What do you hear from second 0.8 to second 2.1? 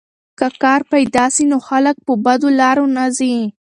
پیدا سي نو خلک